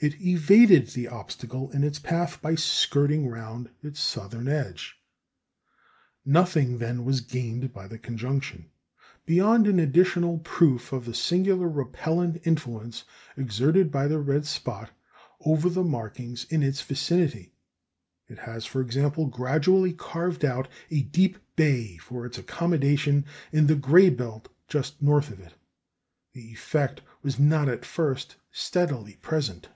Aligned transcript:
It 0.00 0.20
evaded 0.20 0.88
the 0.88 1.08
obstacle 1.08 1.70
in 1.70 1.82
its 1.82 1.98
path 1.98 2.42
by 2.42 2.56
skirting 2.56 3.26
round 3.26 3.70
its 3.82 4.00
southern 4.00 4.48
edge. 4.48 4.98
Nothing, 6.26 6.76
then, 6.76 7.06
was 7.06 7.22
gained 7.22 7.72
by 7.72 7.86
the 7.88 7.96
conjunction, 7.98 8.66
beyond 9.24 9.66
an 9.66 9.78
additional 9.80 10.38
proof 10.40 10.92
of 10.92 11.06
the 11.06 11.14
singular 11.14 11.68
repellent 11.70 12.42
influence 12.44 13.04
exerted 13.38 13.90
by 13.90 14.06
the 14.06 14.18
red 14.18 14.44
spot 14.44 14.90
over 15.46 15.70
the 15.70 15.84
markings 15.84 16.44
in 16.50 16.62
its 16.62 16.82
vicinity. 16.82 17.54
It 18.28 18.40
has, 18.40 18.66
for 18.66 18.82
example, 18.82 19.26
gradually 19.26 19.94
carved 19.94 20.44
out 20.44 20.68
a 20.90 21.00
deep 21.02 21.38
bay 21.56 21.96
for 21.96 22.26
its 22.26 22.36
accommodation 22.36 23.24
in 23.52 23.68
the 23.68 23.76
gray 23.76 24.10
belt 24.10 24.50
just 24.68 25.00
north 25.00 25.30
of 25.30 25.40
it. 25.40 25.54
The 26.34 26.50
effect 26.52 27.00
was 27.22 27.38
not 27.38 27.70
at 27.70 27.86
first 27.86 28.36
steadily 28.52 29.16
present. 29.22 29.70